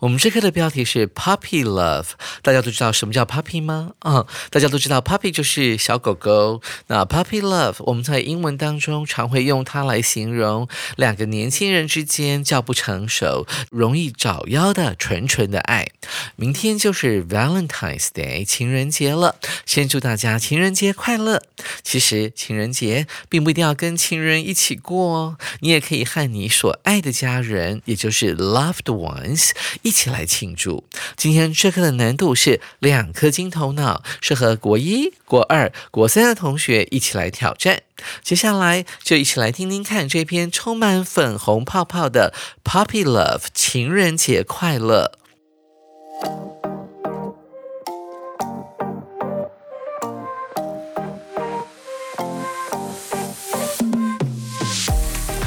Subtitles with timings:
[0.00, 2.10] 我们这课的标题是 Puppy Love，
[2.42, 3.92] 大家都知道什么叫 Puppy 吗？
[4.00, 6.60] 啊，大家都知道 Puppy 就是小狗狗。
[6.88, 15.88] 那 Puppy Love，我们在英文当中常会用它来形容两个年轻人之间较不成熟、容易找妖的纯纯的爱。
[16.36, 21.42] 明天就是 Valentine's Day 情人节了，先祝大家情人节快乐。
[21.82, 29.50] 其实情人节并不一定要跟情人一起过哦，你也可以和你所爱的家人，也就是 loved ones。
[29.82, 30.84] 一起来庆祝！
[31.16, 37.82] 今天这课的难度是两颗金头脑，适合国一、国二、国三的同学一起来挑战。
[38.22, 45.12] 接下来就一起来听听看这篇充满粉红泡泡的 “Puppy Love” 情人节快乐。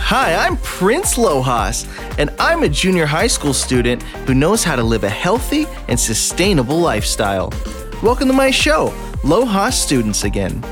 [0.10, 1.88] Hi, I'm Prince Lojas,
[2.20, 6.00] and I'm a junior high school student who knows how to live a healthy and
[6.00, 7.52] sustainable lifestyle.
[8.04, 8.90] Welcome to my show,
[9.24, 10.64] Lojas Students Again.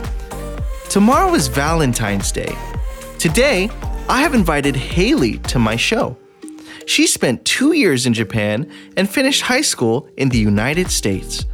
[0.87, 2.55] Tomorrow is Valentine's Day.
[3.17, 3.71] Today,
[4.07, 6.15] I have invited Haley to my show.
[6.85, 11.47] She spent two years in Japan and finished high school in the United States.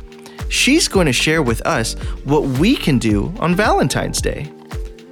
[0.50, 1.94] She's going to share with us
[2.26, 4.52] what we can do on Valentine's Day.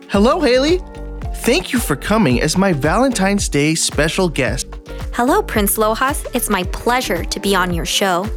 [0.10, 0.82] Hello, Haley.
[1.42, 4.68] Thank you for coming as my Valentine's Day special guest.
[5.14, 6.26] Hello, Prince Lohas.
[6.34, 8.30] It's my pleasure to be on your show.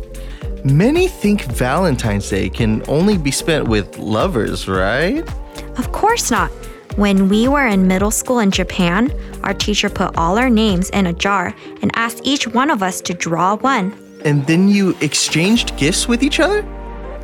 [0.65, 5.29] Many think Valentine's Day can only be spent with lovers, right?
[5.77, 6.51] Of course not.
[6.97, 9.13] When we were in middle school in Japan,
[9.43, 13.01] our teacher put all our names in a jar and asked each one of us
[13.03, 13.93] to draw one.
[14.25, 16.65] And then you exchanged gifts with each other?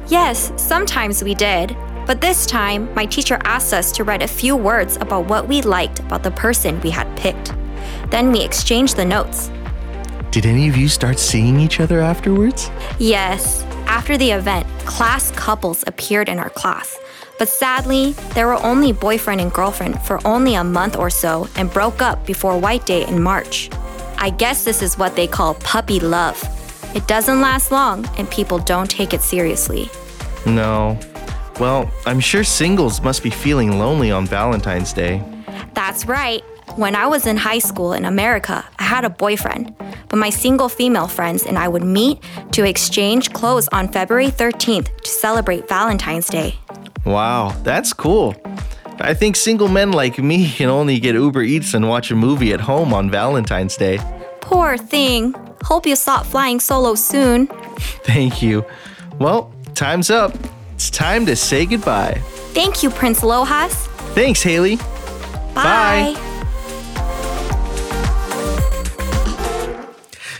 [0.08, 1.76] Yes, sometimes we did.
[2.06, 5.60] But this time, my teacher asked us to write a few words about what we
[5.60, 7.52] liked about the person we had picked.
[8.10, 9.50] Then we exchanged the notes.
[10.30, 12.70] Did any of you start seeing each other afterwards?
[13.00, 13.64] Yes.
[13.86, 16.96] After the event, class couples appeared in our class.
[17.38, 21.72] But sadly, they were only boyfriend and girlfriend for only a month or so and
[21.72, 23.68] broke up before White Day in March.
[24.18, 26.40] I guess this is what they call puppy love.
[26.94, 29.90] It doesn't last long and people don't take it seriously.
[30.46, 30.98] No,
[31.58, 35.22] well, I'm sure singles must be feeling lonely on Valentine's Day.
[35.74, 36.42] That's right.
[36.76, 39.74] When I was in high school in America, I had a boyfriend,
[40.08, 42.22] but my single female friends and I would meet
[42.52, 46.58] to exchange clothes on February 13th to celebrate Valentine's Day.
[47.04, 48.34] Wow, that's cool.
[48.98, 52.52] I think single men like me can only get Uber Eats and watch a movie
[52.52, 53.98] at home on Valentine's Day.
[54.40, 55.34] Poor thing.
[55.62, 57.46] Hope you stop flying solo soon.
[58.04, 58.64] Thank you.
[59.18, 60.34] Well, time's up
[60.85, 62.21] It's time to say goodbye.
[62.53, 63.71] Thank you, Prince Lohas.
[64.15, 64.77] Thanks, Haley.
[65.53, 66.15] Bye.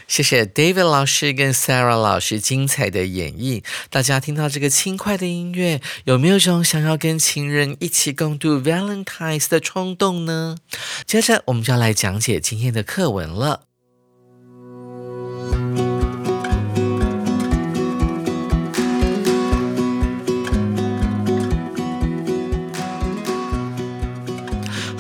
[0.08, 3.64] 谢谢 David 老师跟 Sarah 老师精彩的演绎。
[3.90, 10.58] 大家听到这个轻快的音乐，有没有种想要跟情人一起共度 Valentine's 的冲动呢？
[11.08, 13.62] 接着，我们就要来讲解今天的课文了。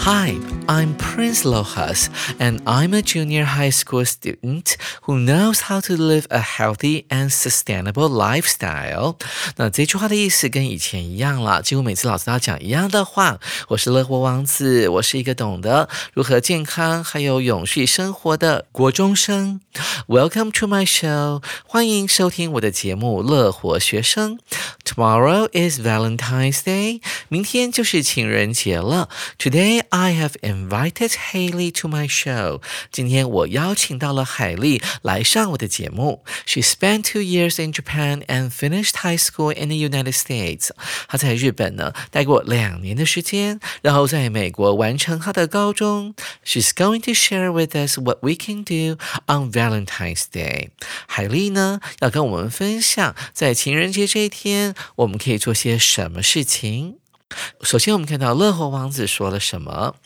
[0.06, 2.09] Hi, I'm Prince Lohas,
[2.39, 7.29] and I'm a junior high school student who knows how to live a healthy and
[7.29, 9.17] sustainable lifestyle.
[9.57, 13.39] 那这句话的意思跟以前一样了，几乎每次老师都要讲一样的话。
[13.69, 19.59] 我是乐活王子，我是一个懂得如何健康还有永续生活的国中生。
[20.07, 24.37] Welcome to my show，欢迎收听我的节目《乐活学生》。
[24.85, 29.09] Tomorrow is Valentine's Day，明天就是情人节了。
[29.37, 32.60] Today I have invited Haley to my show。
[32.90, 36.24] 今天我邀请到了海莉来上我的节目。
[36.46, 40.70] She spent two years in Japan and finished high school in the United States。
[41.08, 46.14] 她在日本呢待过两年的时间，然后在美国完成她的高中。
[46.44, 50.70] She's going to share with us what we can do on Valentine's Day。
[51.06, 56.96] 海莉呢要跟我们分享，在情人节这一天，我们可以做些什么事情。
[57.62, 59.96] 首先，我们看到乐活王子说了什么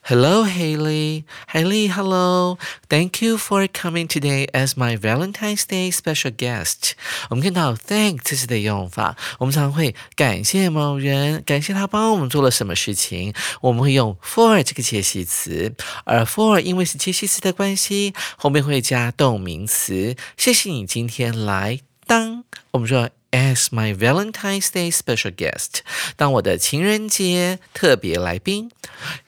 [0.00, 1.24] ？Hello, Haley.
[1.52, 2.58] Haley, hello.
[2.88, 6.92] Thank you for coming today as my Valentine's Day special guest.
[7.28, 15.74] 我们看到 thank 这次的用法，我们常会感谢某人，感谢他帮我们做了什么事情，我们会用 for 这个介系词，
[16.04, 20.16] 而 for 因为是介系词的关系，后面会加动名词。
[20.38, 23.10] 谢谢你今天来当，我们说。
[23.31, 25.81] As my Valentine's Day special guest，
[26.15, 28.71] 当我的情人节特别来宾。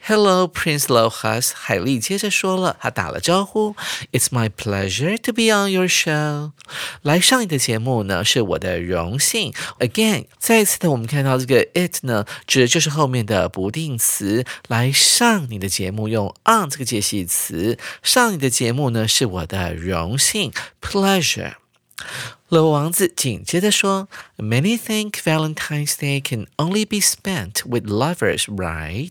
[0.02, 3.76] Hello, Prince Lohas，海莉接着说了，他打了招呼。
[4.14, 6.54] It's my pleasure to be on your show。
[7.02, 9.54] 来上你的节目呢，是我的荣幸。
[9.80, 14.46] Again，再一次的，我们看到这个 it 呢，指的就是后面的不定词。
[14.70, 21.56] 来上你的节目用 on 这个介系词，上你的节目呢，是我的荣幸，pleasure。
[22.51, 24.07] 老王子紧接着说
[24.37, 29.11] ：“Many think Valentine's Day can only be spent with lovers, right？”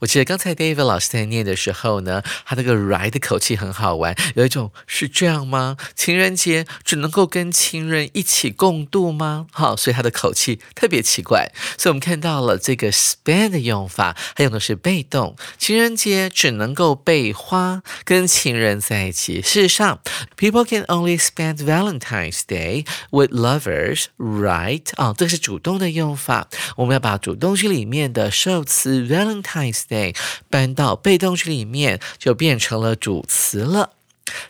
[0.00, 5.76] 我记得刚才 David 老师在念的时候呢，他那个 “right” 的口气很好玩，有一种是这样吗？
[5.94, 9.46] 情人节只能够跟情人一起共度吗？
[9.52, 11.52] 好，所以他的口气特别奇怪。
[11.76, 19.42] 所以我们看到了这个 “spend” 的用法，还用的是被动，情人节只能够被花，跟情人在一起。
[19.42, 20.00] 事实上
[20.36, 22.69] ，People can only spend Valentine's Day。
[23.10, 24.84] With lovers, right？
[24.96, 26.48] 啊，这是主动的用法。
[26.76, 30.16] 我们要把主动句里面的受词 Valentine's Day
[30.48, 33.90] 搬到被动句里面，就变成了主词了。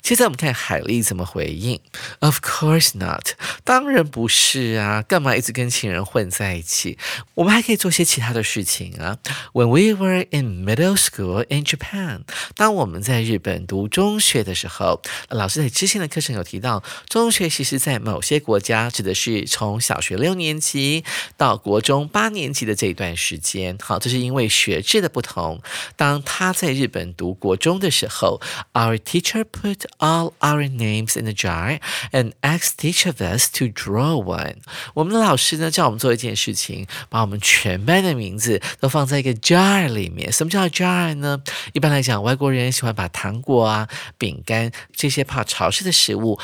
[0.02, 1.80] 接着我们看海莉怎么回应。
[2.20, 3.30] Of course not，
[3.64, 6.98] 当然不是啊，干嘛一直跟情人混在一起？
[7.34, 9.18] 我们还可以做些其他的事情啊。
[9.52, 12.22] When we were in middle school in Japan，
[12.54, 21.04] 当我们在日本读中学的时候，老师在之前的课程有提到，中学其实在某些国家指的是从小学六年级
[21.36, 23.76] 到国中八年级的这一段时间。
[23.80, 25.62] 好，这是因为学制的不同。
[25.96, 28.40] 当他在日本读国中的时候
[28.72, 31.80] ，Our teacher put put all our names in a jar
[32.12, 34.56] and asked each of us to draw one。
[34.94, 40.32] 我们的老师呢叫我们做一件事情，把我们全班的名字都放在一个 jar 里面。
[40.32, 41.42] 什么叫 jar 呢？
[41.72, 43.88] 一般来讲，外国人喜欢把糖果啊、
[44.18, 46.38] 饼干这些怕潮湿的食物。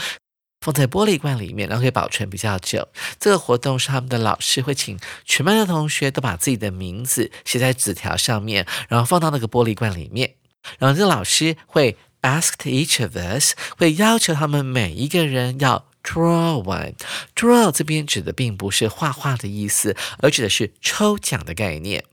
[0.65, 2.89] 放在玻璃罐里面，然后可以保存比较久。
[3.21, 10.35] 这个活动是他们的老师会请全班的同学都把自己的名字写在纸条上面，然后放到那个玻璃罐里面。
[10.79, 11.97] 然后这个老师会
[12.27, 16.95] asked each of us 会要求他们每一个人要 draw one。
[17.35, 22.05] draw 这边指的并不是画画的意思，而指的是抽奖的概念。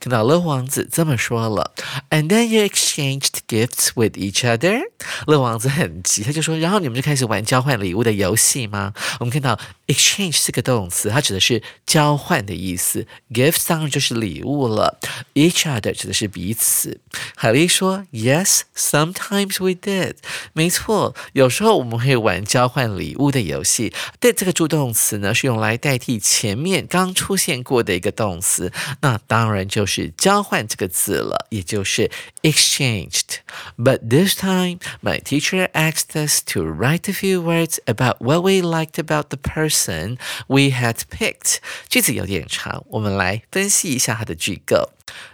[0.00, 1.72] 听到乐王子这么说了
[2.10, 4.80] ，and then you exchanged gifts with each other。
[5.26, 8.92] 乐王子很急，他就说，然后你们就开始玩交换礼物的游戏吗？
[9.20, 14.98] 我们看到 exchange 这个动词，它指的是交换的意思，gifts 当然就是礼物了
[15.34, 17.00] ，each other 指的是彼此。
[17.34, 20.14] 海莉说，Yes，sometimes we did。
[20.52, 23.92] 没错，有时候我们会玩交换礼物的游戏。
[24.20, 29.63] 对这个助动词呢，是用来代替前面刚出现过的一个动词，那当然。
[29.68, 32.10] 就是交换这个词了也就是
[32.42, 33.41] exchange exchanged.
[33.77, 38.61] But this time, my teacher asked us to write a few words about what we
[38.61, 41.59] liked about the person we had picked.
[41.87, 44.89] 句子有点长，我们来分析一下它的句构。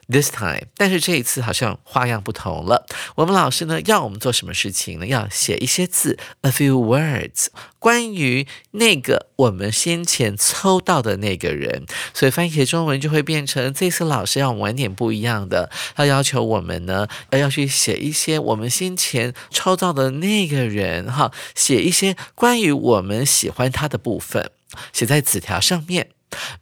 [0.08, 2.86] This time，但是这一次好像花样不同了。
[3.16, 5.08] 我们老师呢要我们做什么事情呢？
[5.08, 7.48] 要写一些字，a few words，
[7.80, 11.86] 关于那个我们先前抽到的那个人。
[12.14, 24.53] 所以翻译成中文就会变成：这次老师要我们玩点不一样的，他要求我们呢要去写 写一些我们先前抽到的那个人，哈，写一些关于我们喜欢他的部分，
[24.93, 26.11] 写在纸条上面。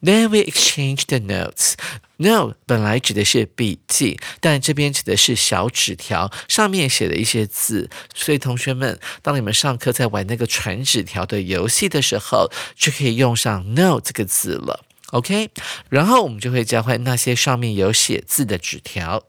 [0.03, 1.75] Then we exchange the notes.
[2.17, 7.91] Note 本来指的是笔记，但这边指的是小纸条，上面写的一些字。
[8.15, 14.87] 所以同学们，当你们上课在玩那个传纸条的游戏的时候，就可以用上 note 这个字了。
[15.11, 15.51] OK，
[15.91, 19.25] 然后我们就会交换那些上面有写字的纸条。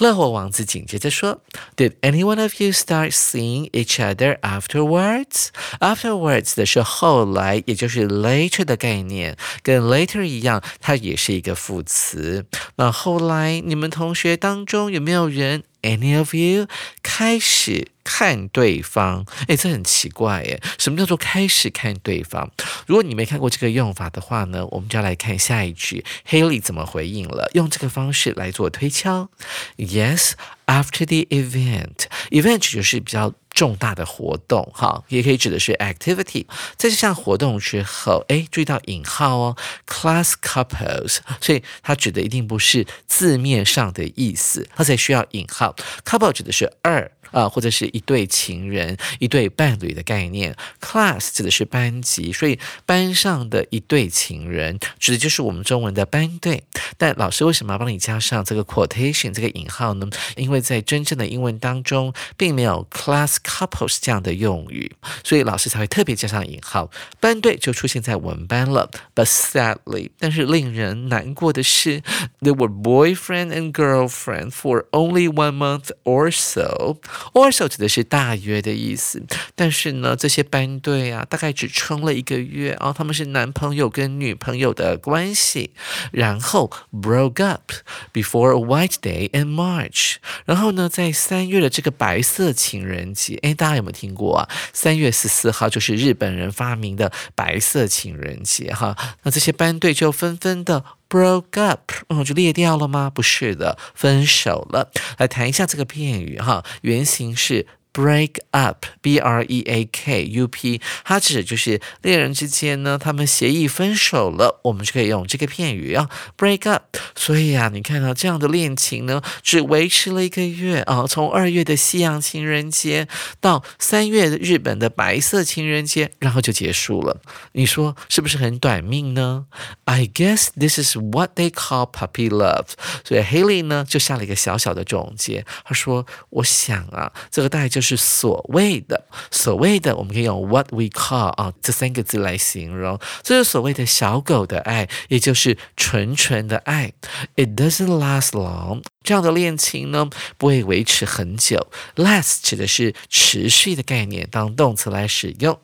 [0.00, 1.42] 乐活王子紧接着说
[1.76, 5.48] ：“Did any one of you start seeing each other afterwards?
[5.78, 12.46] Afterwards 的是后来，也就是 later 的概念，跟 later 一样，它也是一个副词。
[12.76, 16.66] 那后来你们同学当中有没有人？” Any of you
[17.02, 19.24] 开始看对方？
[19.48, 20.60] 哎，这很奇怪耶！
[20.78, 22.50] 什么叫做开始看对方？
[22.86, 27.50] 如果你没看过这个用法的话呢，我们就要来看下一句，Haley 怎么回应了？
[27.54, 29.30] 用这个方式来做推敲。
[29.76, 30.32] Yes,
[30.66, 33.34] after the event, event 就是比较。
[33.60, 36.46] 重大的活动，哈，也可以指的是 activity。
[36.78, 45.76] 在这项活动之后，哎，注意到引号哦，class couples，所以它指的一定不是字面上的意思，它才需要引号。
[46.06, 47.12] couple 指的是二。
[47.32, 50.52] 啊，或者是一对情人、一对伴侣的概念。
[50.80, 56.64] Class 指的是班级，所以班上的一对情人指的就是我们中文的班队。
[56.98, 60.08] 但老师为什么要帮你加上这个 quotation 这个引号呢？
[60.34, 64.92] 因为在真正的英文当中，并没有 class couples 这样的用语，
[65.24, 66.88] 所以老师才会特别加上引号。
[67.18, 68.88] 班队就出现在我们班了。
[69.14, 72.02] But sadly，但是令人难过的是
[72.40, 76.98] ，they were boyfriend and girlfriend for only one month or so。
[77.32, 79.24] Also 指的是大约的意思，
[79.56, 85.72] 但是呢，这些班队啊，大概只撑了一个月啊，他们是男朋友跟女朋友的关系，
[86.12, 87.72] 然后 broke up
[88.12, 94.48] before a White Day in March，然后呢，在三月的这个白色情人节，哎，大家有没有听过啊？
[94.72, 100.84] 三月十四号就是日本人发明的白色情人节哈，那这些班队就纷纷的。
[101.08, 103.10] Broke up，嗯，就裂掉了吗？
[103.12, 104.92] 不是的，分手了。
[105.18, 107.66] 来谈一下这个片语哈，原型是。
[107.92, 116.96] Break up, b r e a k u p，它指就是恋人之间呢，他们协议分手了，我们就可以用这个片语啊，break up。
[117.16, 123.08] 所以啊，你看到这样的恋情呢，只维持了一个月啊，从二月的西洋情人节
[123.40, 127.20] 到三月的日本的白色情人节，然后就结束了。
[127.54, 129.46] 你说是不是很短命呢
[129.86, 132.68] ？I guess this is what they call puppy love。
[133.02, 146.92] 所以 Haley 呢就下了一个小小的总结，他说：“我想啊，这个大概就。”就是所谓的所谓的，我们可以用 what we call 啊这三个字来形容，这是所谓的小狗的爱，也就是纯纯的爱。
[147.36, 151.68] It doesn't last long，这样的恋情呢不会维持很久。
[151.96, 155.58] Last 指的是持续的概念，当动词来使用。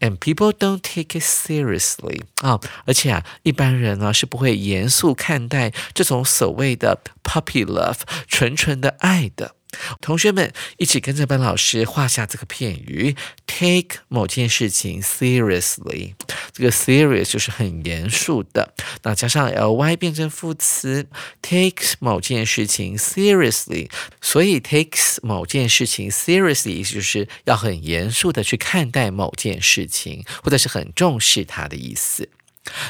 [0.00, 9.56] And people don't take it seriously 啊，而且啊，一般人呢是不会严肃看待这种所谓的 puppy love 纯纯的爱的。
[10.00, 13.14] 同学们一起跟着班老师画下这个片语
[13.46, 16.14] ，take 某件事情 seriously。
[16.52, 21.06] 这个 serious 就是很严肃的，那加上 ly 变成副词
[21.42, 23.90] ，takes 某件事情 seriously。
[24.20, 32.28] 所以 takes 某件事情 seriously 意思就是要很严肃的去看待某件事情，或者是很重视它的意思。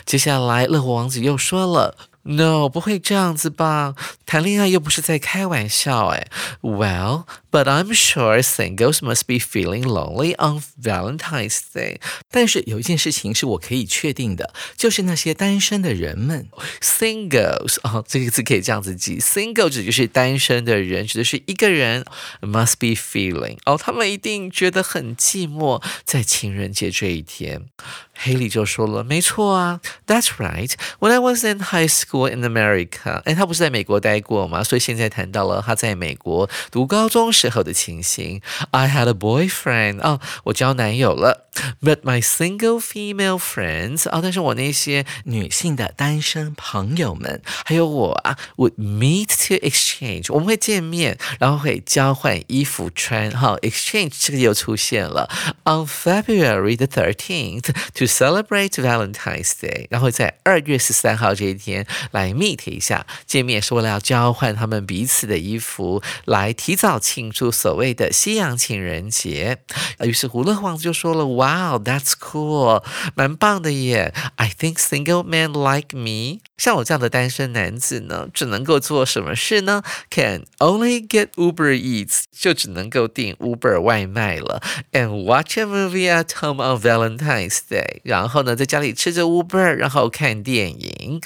[0.07, 1.97] 接下来，乐活王子又说了。
[2.31, 3.95] No，不会这样子吧？
[4.27, 6.29] 谈恋爱又不是在开玩笑哎。
[6.61, 12.00] Well, but I'm sure singles must be feeling lonely on Valentine's Day。
[12.30, 16.48] 但是有一件事情是我可以确定的，就是那些单身的人们，
[16.82, 22.06] singles 哦，这个字可以这样子记，single 指就是单身的人，指的是一个人，
[22.42, 27.68] must be feeling 哦，他们一定觉得很寂寞，在情人节这一天。
[28.16, 30.72] 黑里就说了，没错啊，That's right.
[31.00, 34.64] When I was in high school in America，哎，他不是在美国待过吗？
[34.64, 38.42] 所以现在谈到了他在美国读高中 时候的情形。
[38.72, 41.50] I had a boyfriend，哦，我交男友了。
[41.82, 53.30] But my single female friends，啊，但是我那些女性的单身朋友们，还有我啊，would meet to exchange，我们会见面，然后会交换衣服穿。
[53.30, 55.30] 哈，exchange 这个又出现了。
[55.66, 69.60] On February the thirteenth to celebrate Valentine's Day，然后在二月十三号这一天来 meet 一下，见面是为了要交换他们彼此的衣服，来提早庆 祝所谓的西洋情人节。
[70.02, 72.84] 于是胡乐王子就说了：“Wow, that's cool，
[73.16, 74.14] 蛮棒的耶。
[74.38, 79.84] I think single men like me，像我这样的单身男子呢，只能够做什么事呢？
[80.10, 84.62] Can only get Uber Eats，就只能够订 Uber 外卖了，
[84.92, 91.22] and watch a movie at home on Valentine's Day。”然后呢，在家里吃着 Uber，然后看电影。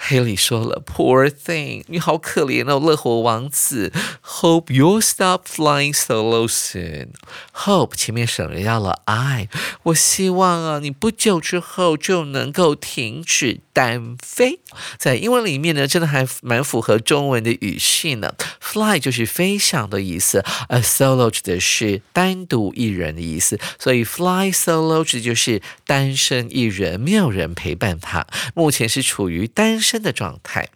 [0.00, 3.92] 黑莉说了：“Poor thing，你好可怜哦，乐活王子。
[4.22, 7.08] Hope you stop flying solo soon。
[7.52, 9.48] Hope 前面省略掉了 I，
[9.82, 14.60] 我希望啊，你不久之后就能够停止单飞。
[14.96, 18.34] 在英文里面呢，真的还蛮符合中文的语序呢。
[18.60, 30.68] Fly 就是飞翔的意思，，A solo 指的是单独一人的意思，所以 fly solo 指就是单身一人，没有人陪伴他，目前是处于单身身的状态。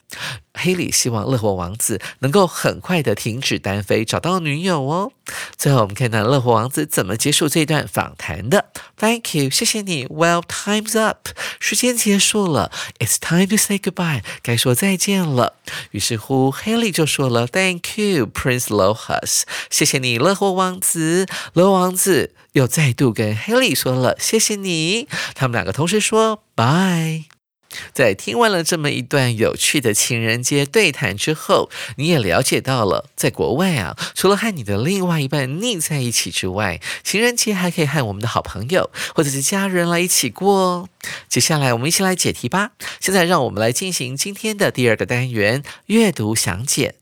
[0.55, 5.13] 黑莉希望乐活王子能够很快的停止单飞，找到女友哦。
[5.57, 8.67] 最后，我们看到乐活王子怎么结束这段访谈的。
[8.99, 10.07] Thank you，谢谢你。
[10.07, 11.29] Well, time's up，
[11.59, 12.71] 时间结束了。
[12.99, 15.55] It's time to say goodbye，该说再见了。
[15.93, 21.27] 于是乎，黑莉就说了，Thank you, Prince Lohas，谢谢你，乐活王子。
[21.55, 25.09] 乐王子又再度跟黑莉说了，谢谢你。
[25.35, 27.32] 他们两个同时说，Bye。
[27.93, 40.89] 在听完了这么一段有趣的情人节对谈之后，你也了解到了，在国外啊，除了和你的另外一半腻在一起之外，情人节还可以和我们的好朋友或者是家人来一起过哦。
[41.29, 42.73] 接下来我们一起来解题吧。
[43.01, 46.95] 现在让我们来进行今天的第二个单元——阅读详解。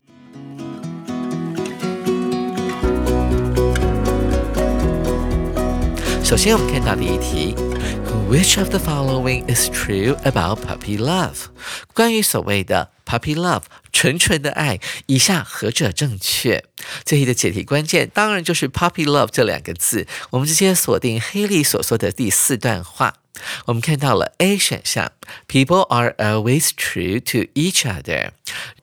[6.23, 7.70] 首先，我们看到第一题。
[8.11, 11.45] Which of the following is true about puppy love？
[11.93, 13.63] 关于所谓的 puppy love，
[13.93, 16.63] 纯纯的爱，以下何者正确？
[17.05, 20.07] 这题的解题关键当然就是 puppy love 这两个字。
[20.31, 23.15] 我们直接锁定黑莉所说的第四段话。
[23.65, 25.11] 我们看到了 A 选项
[25.47, 28.31] ，People are always true to each other。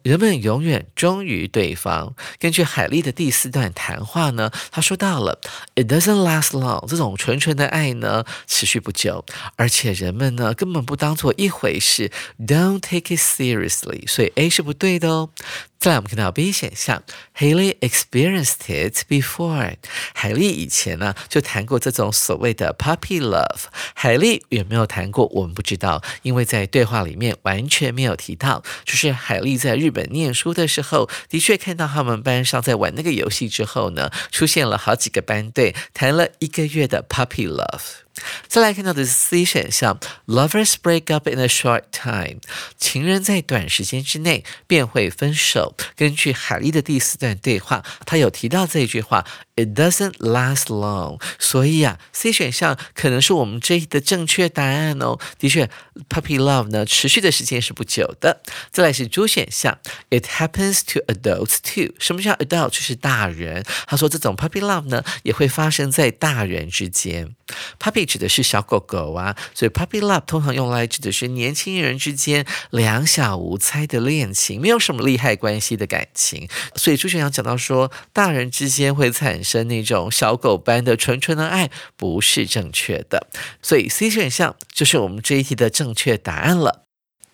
[0.03, 2.15] 人们永远忠于对方。
[2.39, 5.39] 根据海莉的第四段谈话呢，他说到了
[5.75, 6.87] ，It doesn't last long。
[6.89, 9.27] 这种纯纯的爱呢，持续不久，
[9.57, 14.09] 而且人们呢根本不当做一回事，Don't take it seriously。
[14.09, 15.31] 所以 A 是不对的哦。
[15.79, 17.05] 再来，我们看到 B 选项
[17.37, 19.75] ，Haley experienced it before。
[20.13, 23.67] 海莉以前呢就谈过这种所谓的 puppy love。
[23.95, 25.27] 海莉有没有谈过？
[25.27, 28.63] 我们不知道，因为在对话里面完全没有提到。
[28.85, 38.08] 就是海莉在日本念书的时候，的确看到他们班上在玩那个游戏之后呢，出现了好几个班队谈了一个月的 puppy love。
[38.47, 42.41] 再来看到的是 C 选项，Lovers break up in a short time，
[42.77, 45.75] 情人在短时间之内便会分手。
[45.97, 49.25] 根据海莉的第四段对话，他有提到这一句话
[49.57, 51.21] ，It doesn't last long。
[51.39, 55.19] 所以啊，C 选项可能是我们这一的正确答案哦。
[55.39, 55.69] 的确
[56.09, 58.43] ，puppy love 呢持续的时间是不久的。
[58.71, 59.79] 再来是 D 选项
[60.11, 61.95] ，It happens to adults too。
[61.99, 62.71] 什么叫 adult？
[62.71, 63.65] 就是大人。
[63.87, 67.35] 他说这种 puppy love 呢也会发生在大人之间。
[67.79, 76.49] Puppy 指的是小狗狗啊，所以 puppy love 通常用来指的是年轻人之间两小无猜的恋情，没有什么利害关系的感情。
[76.75, 83.29] 所以朱学阳讲到说，大人之间会产生那种小狗般的纯纯的爱，不是正确的。
[83.63, 86.85] 所以 C 选项就是我们这一题的正确答案了。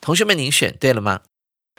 [0.00, 1.20] 同学们，您选对了吗？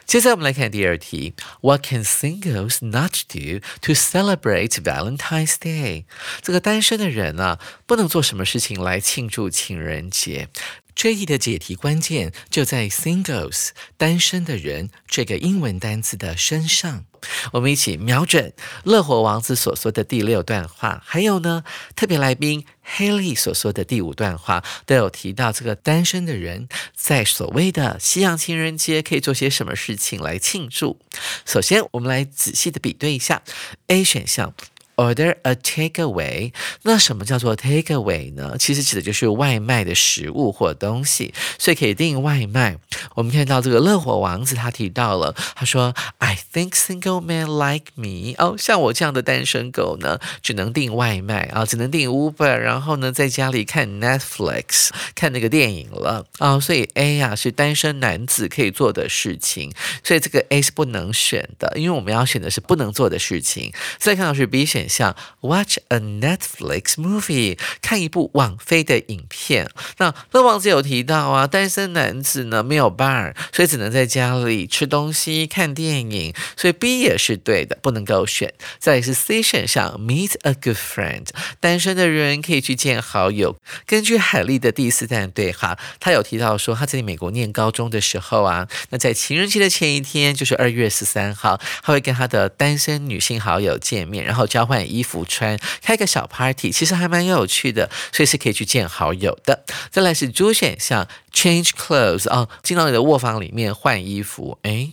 [0.05, 6.03] 接下来我们来看第二题：What can singles not do to celebrate Valentine's Day？
[6.41, 10.49] 这个单身的人啊，不能做什么事情来庆祝情人节？
[10.96, 17.04] 这一的解题关键就在 singles 单身的人这个英文单词的身上。
[17.52, 22.64] 我们一起瞄准乐活王子所说的第六段话，还有呢，特别来宾
[22.96, 30.98] Haley 所说的第五段话，都有提到这个单身的人在所谓的西洋情人节可以做些什么事情来庆祝。
[31.44, 33.42] 首先，我们来仔细的比对一下
[33.88, 34.54] A 选项。
[34.96, 38.56] Order a takeaway，那什么叫做 takeaway 呢？
[38.58, 42.78] 其实指的就是外卖的食物或东西，所以可以订外卖。
[43.14, 56.58] 我们看到这个乐火王子他提到了，他说：“I think single men like me。”哦，像我这样的单身狗呢，只能订外卖啊，只能订 Uber，然后呢，在家里看 Netflix 看那个电影了啊。
[56.58, 59.70] 所以 A 呀是单身男子可以做的事情，
[60.02, 63.74] 所以这个 A 是不能选的，因为我们要选的是不能做的事情。
[63.98, 64.85] 再看到是 B 选。
[64.88, 69.68] 像 watch a Netflix movie，看一部网飞的影片。
[69.98, 76.34] 那乐王子有提到啊，单身男子呢没有 bar，所以只能在家里吃东西、看电影。
[76.56, 78.52] 所以 B 也是对的，不能够选。
[78.78, 81.26] 再是 C 选项 meet a good friend，
[81.58, 83.56] 单身的人可以去见好友。
[83.86, 94.75] 根据海莉的第四段对话，他有提到说他在美国念高中的时候啊，那在情人节的前一天，就是二月十三号，他会跟他的单身女性好友见面，然后交换。
[94.76, 99.64] 换衣服穿，开个小 party，其实还蛮有趣的，所以是可以去见好友的。
[99.90, 104.58] 再来是 D 选项，change clothes 啊，进到你的卧房里面换衣服。
[104.64, 104.92] 诶，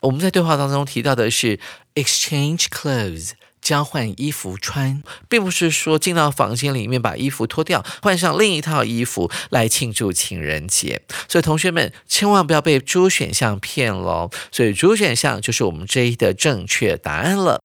[0.00, 1.60] 我们在对话当中提到的是
[1.94, 3.30] exchange clothes。
[3.60, 11.02] 交换衣服穿，并不是说进到房间里面把衣服脱掉，换上另一套衣服来庆祝情人节。
[11.28, 14.30] 所以同学们千万不要被猪选项骗喽。
[14.50, 17.60] 所以猪选项就是我们这一的正确答案了。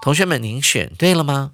[0.00, 1.52] 同学们，您选对了吗？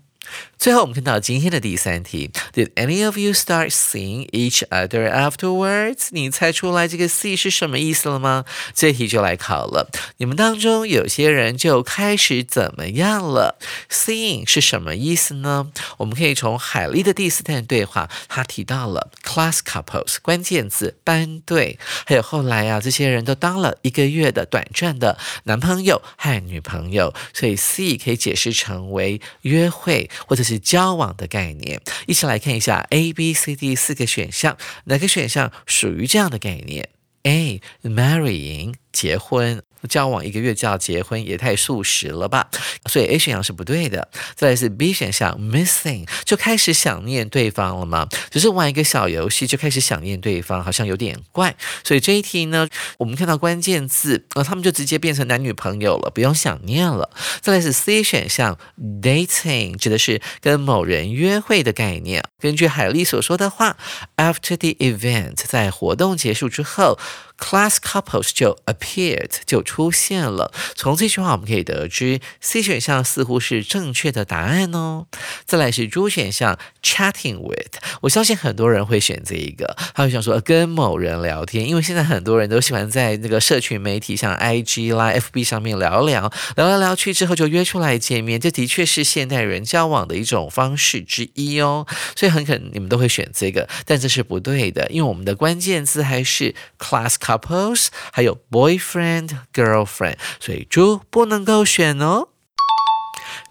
[0.59, 6.09] 最后，我们看到今天的第三题：Did any of you start seeing each other afterwards？
[6.11, 8.45] 你猜出来这个 “see” 是什么意思了吗？
[8.75, 9.91] 这题就来考了。
[10.19, 13.59] 你们当中有些人就开始怎么样了
[13.91, 15.73] ？Seeing 是什么意思呢？
[15.99, 30.53] 我们可以从海丽的第四段对话，他提到了 class couples 关键字班队，还有后来啊，这些人都当了一个月的短暂的男朋友和女朋友，所以 see 可以解释成为约会或者是。
[30.63, 36.89] 交往的概念，一起来看一下 A、B、C、D 四个选项，哪个选项属于这样的概念
[37.25, 39.63] ？A marrying 结婚。
[39.89, 42.49] 交往一个月就要结婚，也太速食了吧！
[42.87, 44.09] 所以 A 选项是不对的。
[44.35, 48.09] 再来是 B 选项，missing 就开始想念对方了吗？
[48.31, 51.55] 只是玩一个小游戏就开始想念对方，好像有点怪。
[51.85, 52.69] 所以这一题呢，
[52.99, 57.11] 我们看到关键字，那他们就直接变成男女朋友了，不用想念了。
[57.41, 58.59] 再来是 C 选项
[59.03, 62.23] ，dating 指的是跟某人约会的概念。
[62.39, 63.77] 根据海丽所说的话
[64.17, 66.99] ，after the event 在活动结束之后。
[67.43, 70.53] Class couples 就 appeared 就出现了。
[70.77, 75.07] 从这句话我们可以得知，C 选项似乎是正确的答案哦。
[75.45, 77.83] 再来是 D 选项，chatting with。
[78.03, 91.85] 我相信很多人会选这一个，他会想说跟某人聊天，因为现在很多人都喜欢在那个社群媒体像 IG 啦、FB 上面聊聊，聊来聊去之后就约出来见面，这的确是现代人交往的一种方式之一哦。
[92.15, 97.32] 所以很可能你们都会选这个，但这是不对的，因为我们的关键字还是 class couple。
[97.39, 102.29] Couples，还有 boyfriend、girlfriend，所以猪不能够选哦。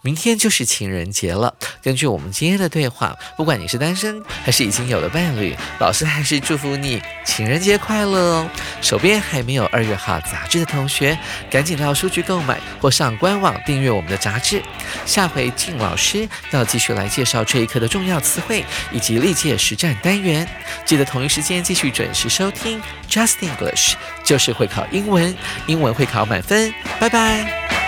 [0.02, 1.54] 明天就是情人节了。
[1.80, 8.50] 根据我们今天的对话，不管你是单身还是已经有了伴侣，老师还是祝福你情人节快乐哦。
[8.80, 11.16] 手边还没有二月号杂志的同学，
[11.48, 14.60] 赶紧到书局购买或上官网订阅我们的杂志。
[15.06, 20.46] 下回静老师要继续来介绍这一课的重要词汇以及历届实战单元。
[20.84, 25.32] 记得同一时间继续准时收听 Just English，就是会考英文，
[25.66, 26.74] 英文会考满分。
[26.98, 27.81] 拜拜。